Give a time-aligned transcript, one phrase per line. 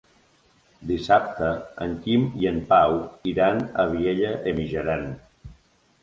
[0.91, 1.49] Dissabte
[1.85, 2.93] en Quim i en Pau
[3.33, 5.05] iran a Vielha e Mijaran.